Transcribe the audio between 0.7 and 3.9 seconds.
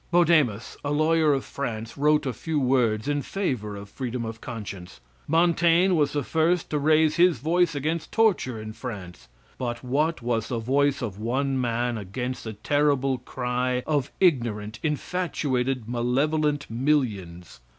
a lawyer of France, wrote a few words in favor of